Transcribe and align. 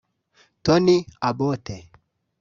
Tony 0.63 1.05
Abbott 1.21 1.69